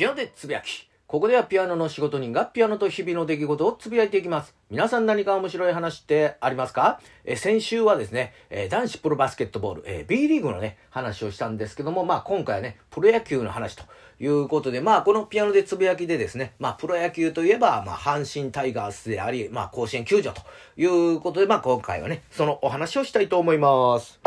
[0.00, 0.88] でつぶやき。
[1.06, 4.54] ここではピアノの仕事人がピアノと日々の出来事をつぶやいていきます。
[4.70, 7.00] 皆さん何か面白い話ってありますか？
[7.24, 13.82] え先週はですね、え男子プロバスケットボール、え B リーグのね、話をしたんですけども、まあ今回はね、プロ野球の話と
[14.20, 20.42] いうことで、まあこのピアノでつぶやきでですね、まあプロ野球といえば、まあ阪神タイガースであり、まあ甲子園球場と
[20.76, 24.20] いうことで、まあ今回はね、そのお話をしたいと思います。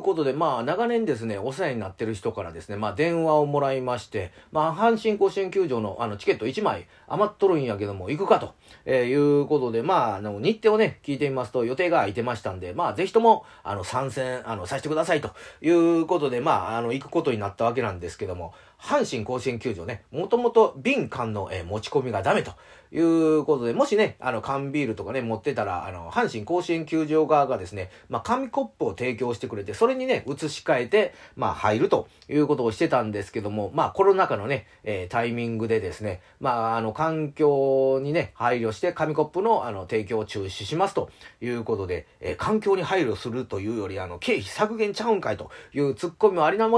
[0.00, 8.54] いうことで、まあ、長年ですね、お世話になってる人からですね、まあ、電話をもらいまして、まあ、阪神甲子園球場のあのチケット1枚余っとるんやけども、行くかと、
[8.86, 22.52] えー、いうことで、まあ、あの、日程をね、聞いてみますと、予定が空いてましたんで、まあ、ぜひとも、あの、参戦、あの、させてくださいということで、まあ、あの、行くことになったわけなんですけども、阪神甲子園球場ね、もともと瓶缶の、えー、持ち込みがダメと
[22.92, 46.68] いうことで、もしね、あの、缶ビールとかね、持ってたら、あの、阪神甲子園球場側がですね、まあ、紙コップを提供してくれて、それにね、移し替えて、まあ、入るということをしてたんですけども、まあ、コロナ禍のね、えー、タイミングでですね、まあ、あの、環境にね、配慮して、紙コップの、あの、提供を中止しますということで、えー、環境に配慮するというより、あの、経費削減ちゃうんかいというツッコミもありな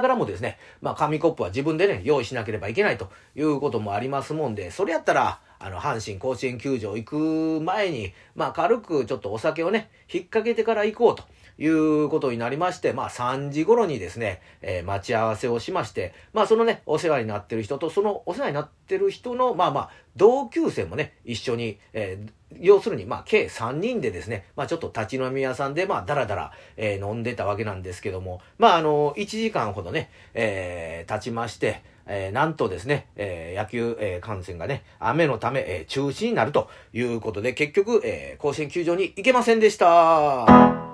[0.00, 11.22] がらもですね、まあ、紙コップは自分でね、用意しなければいけないということもありますもんで、それやったら、あの、阪神甲子園球場行く前に、まあ、軽くちょっとお酒をね、引っ掛けてから行こうと。
[11.58, 40.87] いうことになりまして、まあ3時頃にですね、えー、待ち合わせをしまして、まあそのね、お世話になってる人と、そのお世話になってる人の、まあまあ、同級生もね、一緒に、えー、要するに、まあ、計3人でですね、まあ、ちょっと立ち飲み屋さんで、まあ、だらだら、えー、飲んでたわけなんですけども、まあ、あの、1時間ほどね、えー、経ちまして、えー、なんとですね、えー、野球、えー、観戦がね、雨のため、えー、中止になるということで、結局、えー、甲子園球場に行けませんでした。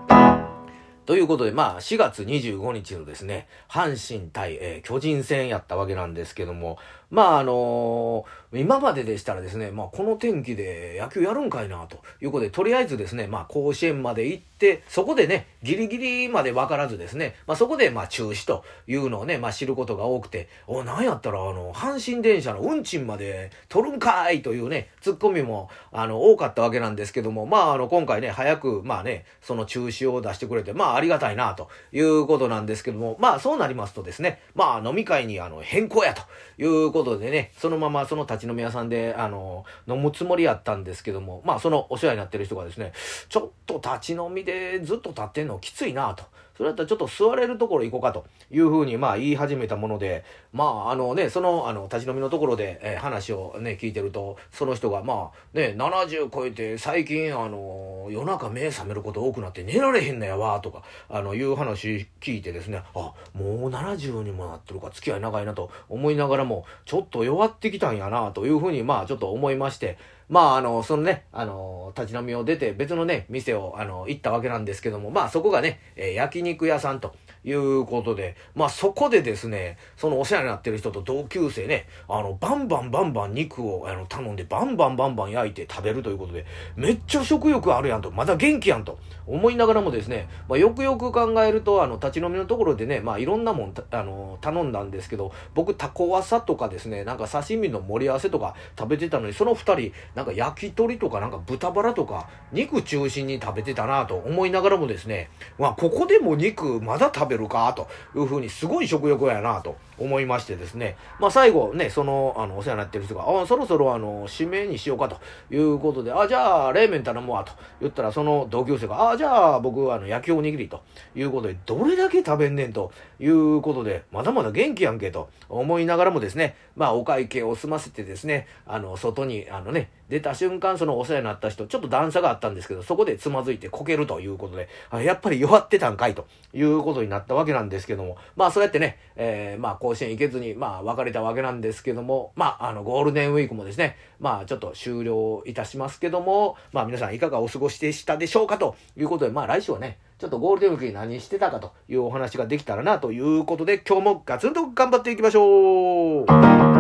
[1.07, 6.79] ということで、まあ、4月25日のですね、阪神対、えー、巨人戦やったわけなんですけども、
[7.15, 12.03] まあ、あのー、今まででしたらですね、まあ、この天気で野球やるんかいな、と。
[12.21, 31.69] いうことで、とりあえずですね、まあ、甲子園まで行って、そこでね、ギリギリまで分からずですね、まあ、そこで、まあ、中止というのをね、まあ、知ることが多くて、お、なんやったら、あの、阪神電車の運賃まで取るんかいというね、ツッコミも、あの、多かったわけなんですけども、まあ、あの、今回ね、早く、まあね、その中止を出してくれて、まあ、ありがたいな、と。
[31.93, 36.23] いうことなんですけども、まあ、そうなりますとですね、まあ、飲み会に、あの、変更や、と。
[36.57, 42.93] いうことことでね、そのままその立ち飲み屋さんで、あの、飲むつもりやったんですけども、まあそのお世話になってる人がですね、
[43.29, 46.25] ちょっと立ち飲みでずっと立ってんのきついなと。
[46.57, 69.99] それだったらちょっと座れるところ行こうかというふうにまあ言い始めたもので、まああのね、そのあの立ち飲みのところで、えー、話をね、聞いてると、その人がまあね、70超えて最近あの、夜中目覚めること多くなって寝られへんのやわとか、あの、いう話聞いてですね、あ、もう70にもなってるか付き合い長いなと思いながらも、ちょっと弱ってきたんやなというふうにまあちょっと思いまして、
[70.29, 77.15] まあ、あの、そのね、あの、立ち飲みを出て別のね、店を、あの、行ったわけなんですけども、まあ、そこがね、えー、焼肉屋さんと。
[77.45, 86.47] いうことで、まあ、そこでですね、そのお世話になってる人と同級生ね、あの、バンバンバンバン肉をあの頼んで、バンバンバンバン焼いて食べるということで、
[86.77, 88.99] めっちゃ食欲あるやんと、まだ元気やんと。
[89.27, 115.19] 思いながらもですね、まあ、よくよく考えると、あの、立ち飲みのところでね、まあ、いろんなもん、あの、頼んだんですけど、僕、タコワサとかですね、なんか刺身の盛り合わせとか食べてたのに、その二人、なんか焼き鳥とかなんか豚バラとか肉中心に食べてたなと思いながらもですね、まあここでも肉まだ食べるかというふうにすごい食欲やなと思いましてですね、まあ最後ね、その、あの、お世話になってる人が、あそろそろあの、指名にしようかと
[115.55, 120.83] いうことで、あ、じゃあ冷麺頼むわと言ったらその同級生が、あ、じゃあ僕あの、焼きおにぎりと
[121.15, 156.74] いうことで、どれだけ食べんねんということで、まだまだ元気やんけと思いながらもですね、まあお会計を済ませてですね、あの、外にあのね、出た瞬間、そのお世話になった人、ちょっと段差があったんですけど、そこでつまずいてこけるということで、あやっぱり弱ってたんかいということになったわけなんですけども、まあそうやってね、えー、まあ甲子園行けずに、まあ別れたわけなんですけども、まああのゴールデンウィークもですね、まあちょっと終了いたしますけども、まあ皆さんいかがお過ごしでしたでしょうかということで、まあ来週はね、ちょっとゴールデンウィークに何してたかというお話ができたらなということで、今日もガツンと頑張っていきましょう。